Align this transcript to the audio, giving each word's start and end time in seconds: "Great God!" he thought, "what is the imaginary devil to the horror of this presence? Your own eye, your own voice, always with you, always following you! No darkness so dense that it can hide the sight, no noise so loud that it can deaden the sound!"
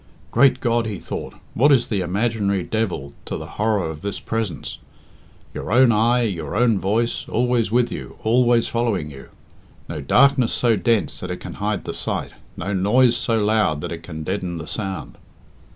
"Great 0.31 0.59
God!" 0.61 0.87
he 0.87 0.97
thought, 0.97 1.35
"what 1.53 1.71
is 1.71 1.87
the 1.87 2.01
imaginary 2.01 2.63
devil 2.63 3.13
to 3.25 3.37
the 3.37 3.45
horror 3.61 3.87
of 3.87 4.01
this 4.01 4.19
presence? 4.19 4.79
Your 5.53 5.71
own 5.71 5.91
eye, 5.91 6.23
your 6.23 6.55
own 6.55 6.79
voice, 6.79 7.27
always 7.29 7.71
with 7.71 7.91
you, 7.91 8.15
always 8.23 8.67
following 8.67 9.11
you! 9.11 9.29
No 9.87 10.01
darkness 10.01 10.53
so 10.53 10.75
dense 10.75 11.19
that 11.19 11.29
it 11.29 11.37
can 11.37 11.53
hide 11.61 11.83
the 11.85 11.93
sight, 11.93 12.31
no 12.57 12.73
noise 12.73 13.15
so 13.15 13.45
loud 13.45 13.79
that 13.81 13.91
it 13.91 14.01
can 14.01 14.23
deaden 14.23 14.57
the 14.57 14.65
sound!" 14.65 15.19